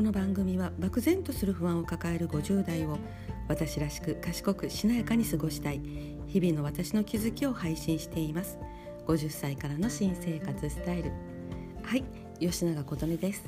[0.00, 2.96] この番組は漠然とする不安を抱える50代を
[3.48, 5.82] 私らしく賢くしなやかに過ごしたい
[6.26, 8.56] 日々の私の気づきを配信しています。
[9.06, 11.12] 50歳からの新生活スタイル。
[11.82, 12.04] はい
[12.40, 13.44] 吉永琴音です。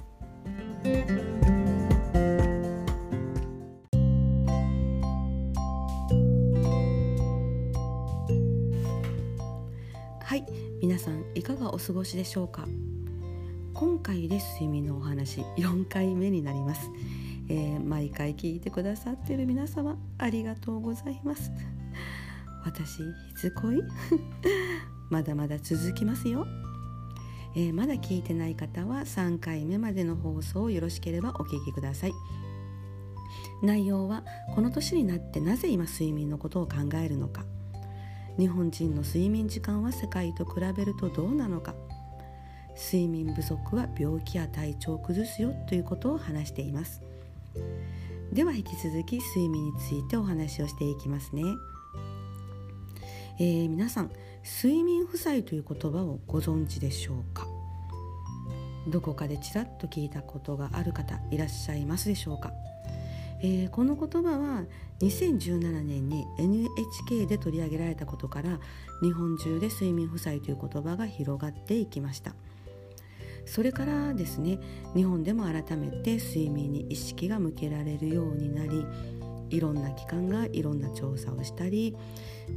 [10.21, 10.45] はい
[10.83, 12.67] 皆さんいかがお過ごしでしょうか？
[13.83, 15.41] 今回で睡眠のお話。
[15.57, 16.89] 4回目になります、
[17.49, 21.51] えー、毎回聞いてくださってる皆様ありがとうございます。
[22.65, 23.83] 私しつこい。
[25.11, 26.47] まだまだ続きますよ、
[27.57, 32.13] えー、まだ聞いてない方は3回目までの放送をよろしければお聞きください。
[33.65, 34.23] 内容は
[34.55, 37.45] この年になってなぜ今睡眠のことを考えるのか。
[38.39, 41.75] 日本人の睡眠時間は世界と比べるとどうなのか。
[42.77, 47.03] 睡眠不足は病気や体調を崩すよということを話しています。
[48.33, 51.43] では引き続き睡眠についてお話をしていきますね、
[53.39, 54.11] えー、皆さん
[54.43, 57.47] 睡眠負債という言葉をご存知でしょうか？
[58.89, 62.53] どこかでちらっと聞いたことがある方いらっしゃいますでしょうか、
[63.41, 64.65] えー、この言葉は
[65.01, 68.59] 2017年に NHK で取り上げられたことから
[69.03, 72.35] 日本中で睡眠負債という言葉が広がっていきました。
[73.45, 74.59] それからですね
[74.95, 78.87] 日本でも改めて睡眠に意識が向けられるようになり
[79.51, 81.95] いろんな機関がいろんな調査をしたり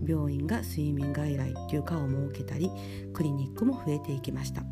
[0.06, 2.72] 病院が睡眠外来という科を設けたり
[3.14, 4.64] クリニックも増えていきました。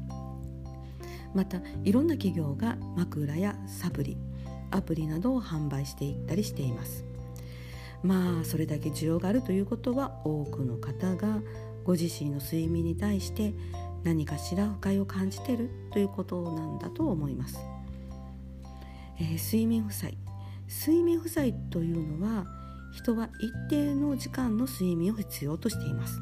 [1.33, 4.17] またいろんな企業が枕やサプリ
[4.71, 7.05] アプリなどを販売していったりしています。
[8.01, 11.41] まあそれだけ需要があるということは多くの方が
[11.83, 13.53] ご自身の睡眠に対して
[14.03, 17.57] 何かしら不快を感じてるということなんだと思います、
[19.19, 20.17] えー、睡眠負債。
[20.67, 22.45] 睡眠負債というのは
[22.93, 26.21] 人は一定の時間の睡眠を必要としています。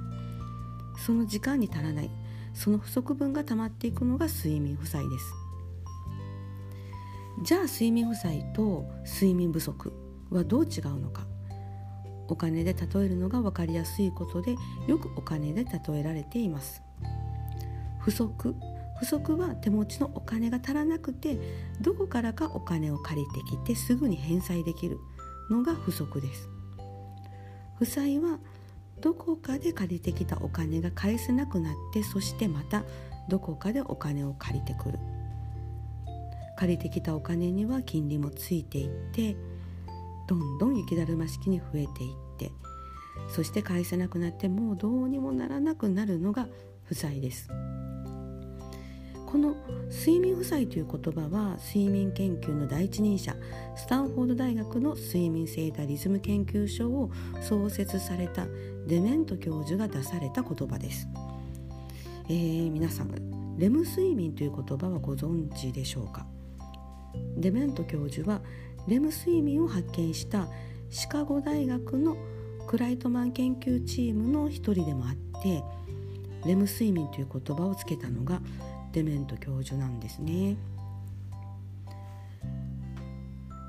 [1.06, 2.10] その時間に足らない。
[2.54, 5.34] その不足分が溜まっていくのが睡眠負債です。
[7.44, 9.94] じゃあ睡眠負債と睡眠不足
[10.30, 11.26] はどう違うのか。
[12.28, 14.56] お金で例えるのが分かりやすいことで
[14.88, 16.82] よくお金で例えられています。
[18.04, 18.56] 不足。
[19.00, 21.40] 不足は手持ちのお金が足らなくて
[21.82, 25.00] どこからかお金を借りてきてすぐに返済できる
[25.50, 26.50] のが不足です。
[27.80, 28.38] 負債は
[29.02, 32.84] どこかで借りてきたお金が返せなくなってそしてまた
[33.28, 35.00] どこかでお金を借りてくる。
[36.58, 39.36] 借りてきたお金には金利もついていって
[40.28, 42.52] どんどん雪だるま式に増えていって
[43.30, 46.48] そして返せなくなってもうどうにもならなくなるのが
[46.84, 47.50] 負債です。
[49.32, 49.56] この
[49.90, 53.34] 睡眠負債という言葉は睡眠研究の第一人者
[53.78, 57.10] スタンフォード大学の睡眠生態リズム研究所を
[57.40, 58.46] 創設された
[58.88, 61.08] デメント教授が出された言葉です、
[62.28, 66.26] えー、皆さんレム睡眠という言葉はご存知でしょうか？
[67.38, 68.42] デメント教授は
[68.88, 70.48] レム睡眠を発見した
[70.90, 72.18] シカゴ大学の
[72.68, 75.64] クライトマン研究チームの一人でもあって
[76.46, 78.42] レム睡眠という言葉をつけたのが
[78.92, 80.58] デメント教授なんですね。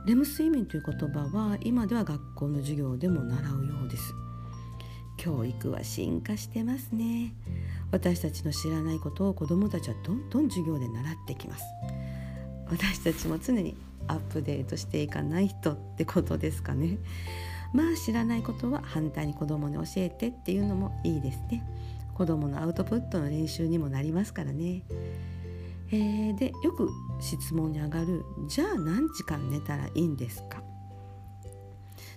[0.05, 4.15] レム睡眠という言葉は今では学校の授業でも習うようです。
[5.17, 7.33] 教育は進化してますね。
[7.93, 11.65] 私たちの知らないことを子どもたちはどんどん授業で習ってきます。
[12.67, 13.77] 私たちも常に
[14.09, 16.99] アップデートしていかないとってことですかね。
[17.73, 21.63] まあ知らないことは反対に子どもに教えてっていうのもいいですね。
[22.15, 24.85] 子どものアウトプットの練習にもなりますからね。
[25.91, 26.91] えー、でよく
[27.21, 30.63] 質問に上がる「じゃあ何時間寝たらいいんですか?」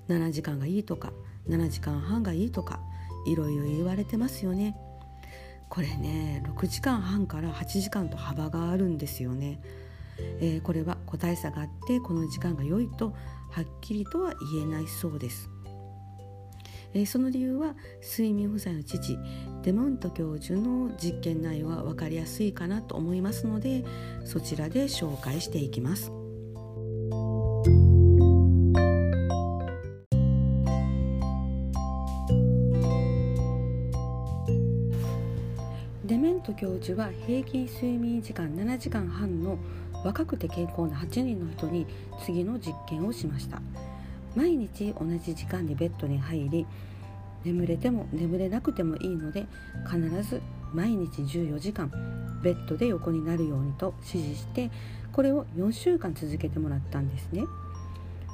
[0.08, 1.12] 7時間がいいとか
[1.50, 2.80] 7時間半がいいとか
[3.26, 4.78] いろいろ言われてますよね。
[5.68, 9.60] これね6時間半から8時間と幅があるんですよね。
[10.40, 13.14] えー、これは個体差があってこの時間が良いと
[13.52, 15.50] はっきりとは言えないそうです。
[16.94, 19.18] えー、その理由は睡眠負債の父
[19.66, 23.84] デモント教授の実験内容は分かりやすいかなと思いますので
[24.24, 26.12] そちらで紹介していきます。
[36.06, 39.58] デメント教授は平均睡眠時間7時間半の
[40.04, 41.88] 若くて健康な8人の人に
[42.24, 43.64] 次の実験をしました。
[44.36, 46.68] 毎日同じ時間にベッドに入り
[47.46, 49.46] 眠れても眠れなくてもいいので
[49.86, 50.42] 必ず
[50.74, 51.92] 毎日14時間
[52.42, 54.72] ベッドで横になるようにと指示して
[55.14, 57.44] これを4週間続けてもらったんですね。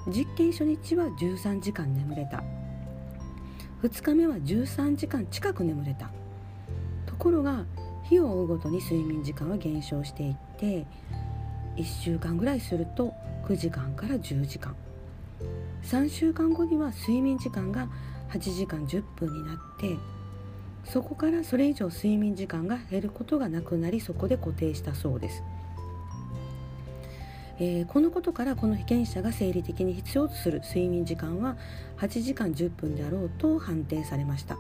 [0.08, 2.44] 実験初日は13時間眠れた。
[3.84, 6.10] 2日目は13時間近く眠れた。
[7.06, 7.66] ところが
[8.10, 10.88] 日を追うごとに睡眠時間は減少していって
[11.78, 13.14] 1週間ぐらいすると
[13.48, 14.75] 9時間から10時間。
[15.84, 17.88] 3週間後には睡眠時間が
[18.31, 19.98] 8時間10分になって
[20.83, 25.44] そこからそれ以上睡眠時間が減ることがなくなりそこで固定したそうです、
[27.60, 31.57] えー、このことからこの被験者が生理的に必要とする睡眠時間は
[31.98, 34.57] 8時間10分であろうと判定されました。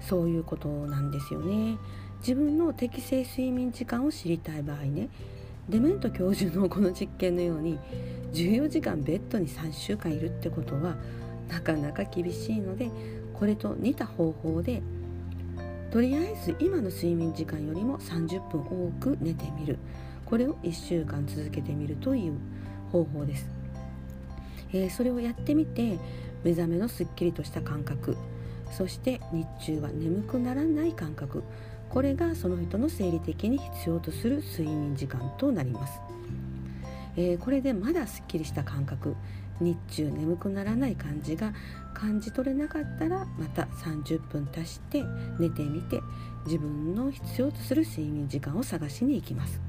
[0.00, 1.78] そういうことなんですよね。
[2.20, 5.08] 自分の適正睡眠時間を知りたい場合ね
[5.68, 7.78] デメント教授のこの実験のように
[8.32, 10.96] 14時間ベッドに3週間いるってことは
[11.48, 12.90] なかなか厳しいので
[13.34, 14.82] これと似た方法で
[15.90, 19.78] とりあえず今の睡眠時間よりも30分多く寝てみる。
[20.26, 22.32] これを1週間続けてみるという
[22.90, 23.48] 方法です、
[24.72, 25.98] えー、それをやってみて
[26.42, 28.16] 目覚めのすっきりとした感覚。
[28.72, 31.44] そして日中は眠くならない感覚。
[31.88, 36.00] これがその人の生理的に必要とする睡眠時間となります、
[37.16, 39.14] えー、これでまだすっきりした感覚。
[39.60, 41.52] 日中眠くならない感じが
[41.94, 45.02] 感じ取れなかったらまた30分足して
[45.38, 46.00] 寝てみて
[46.44, 49.60] 自分の必要とする睡眠時間を探しに行きます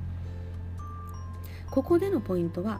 [1.69, 2.80] ここでのポイントは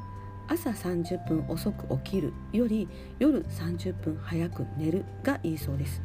[0.50, 2.88] 朝30分遅く起きるより
[3.20, 6.02] 夜30分早く寝るがいいそうです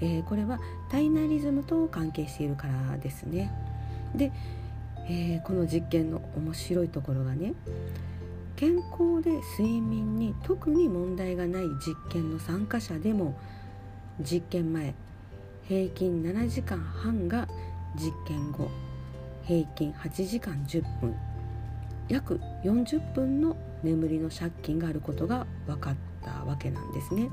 [0.00, 0.60] えー、これは
[0.90, 3.52] 体内リズムと関係しているからですね。
[4.14, 4.32] で、
[5.08, 7.54] えー、この実験の面白いところがね
[8.56, 13.38] 健康で睡眠に特に問題がない実験の参加者でも
[14.20, 14.94] 実験前
[15.66, 17.48] 平均7時間半が
[17.96, 18.70] 実験後
[19.44, 21.14] 平均8時間10分
[22.08, 27.30] 約40分の眠りの借金があることが分かったわけなんですね。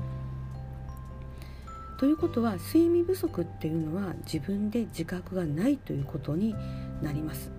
[1.98, 6.54] ということは睡眠不足っていうのは自分で自覚がないということに
[7.02, 7.50] なります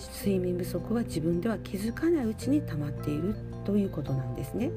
[0.00, 4.70] 睡眠不足は自分では気づかないうちに溜まっているということなんですね。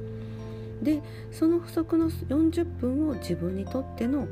[0.81, 4.27] でその不足の40分を自分にとっての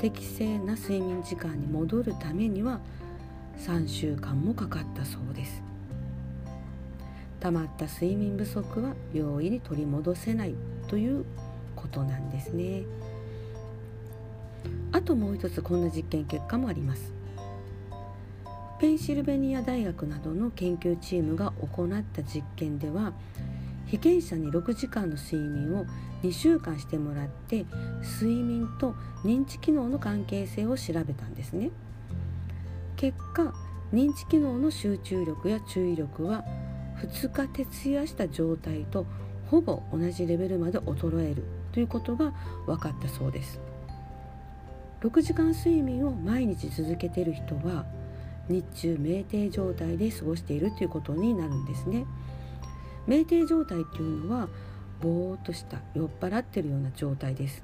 [0.00, 2.80] 適正な睡眠時間に戻るためには
[3.58, 5.62] 3週間もかかったそうです。
[7.40, 10.54] 溜まった睡眠不足は容易に取り戻せない
[10.88, 11.24] という
[11.76, 12.84] ことなんですね。
[14.92, 17.19] あともう一つこんな実験結果もあります。
[18.80, 23.12] ペンシルベニア大学などの研究チームが行った実験では
[23.84, 25.84] 被験者に6時間の睡眠を
[26.22, 27.66] 2週間してもらって
[28.20, 31.70] 睡眠と認知機能の関係性を調べたんですね。
[32.96, 33.52] 結果
[33.92, 36.42] 認知機能の集中力や注意力は
[37.02, 39.04] 2日徹夜した状態と
[39.48, 42.32] ほぼ同じレベルまで衰えるということが
[42.64, 43.60] 分かったそうです。
[45.02, 47.84] 6時間睡眠を毎日続けている人は
[48.50, 52.04] 日中酩酊状態で過ごしているということになるんですね。
[53.06, 54.48] 酩酊状態っていうのは
[55.00, 57.62] ぼーっとした酔っ払ってるような状態です。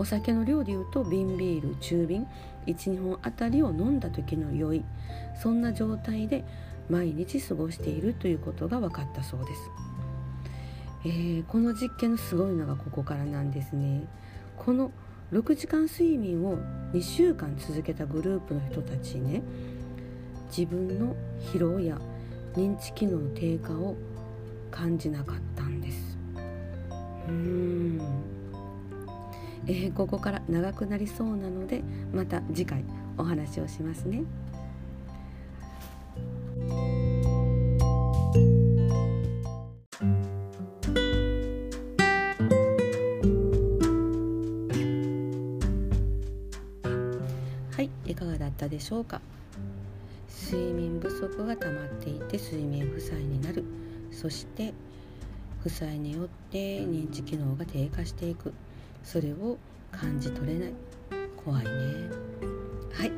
[0.00, 2.26] お酒の量でいうと瓶ビール中瓶
[2.66, 4.84] 12本あたりを飲んだ時の酔い
[5.42, 6.42] そんな状態で
[6.88, 9.70] 毎日過ごしているということが分かったそうです、
[11.04, 14.04] えー、この実験のすごいのがここからなんですね。
[14.56, 14.90] この
[15.32, 16.58] 6時間睡眠を
[16.92, 19.42] 2週間続けたグループの人たちね
[20.48, 21.14] 自分の
[21.52, 21.98] 疲労や
[22.54, 23.96] 認知機能低下を
[24.70, 26.18] 感じなかったんです
[27.28, 28.00] うーん、
[29.66, 31.82] えー、ここから長くなりそうなので
[32.12, 32.84] また次回
[33.16, 34.22] お話をしますね。
[48.90, 49.20] しょうか？
[50.50, 53.62] 睡眠不足が溜まっていて睡眠負債になる。
[54.10, 54.74] そして
[55.62, 58.52] 負債によって認知機能が低下していく。
[59.04, 59.58] それを
[59.92, 60.72] 感じ取れない。
[61.36, 61.70] 怖いね。
[62.92, 63.12] はい、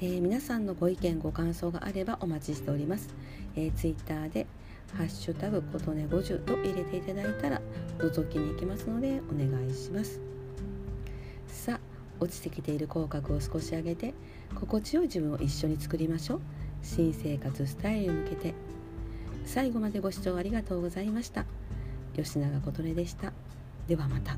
[0.00, 3.08] えー、皆さんのご意見ご感想があればお待ちしております、
[3.54, 4.46] えー、ツイッターで
[4.92, 7.62] ハッシュタグことね50と入れていただいたら
[7.98, 10.20] 覗きに行きますのでお願いします。
[11.46, 14.14] さあ落ちてきている口角を少し上げて
[14.54, 16.40] 心地よい自分を一緒に作りましょう。
[16.82, 18.54] 新生活スタイルに向けて。
[19.44, 21.44] 最後までご視聴ありがとうございました。
[22.14, 23.32] 吉永琴音でした。
[23.86, 24.36] ではまた。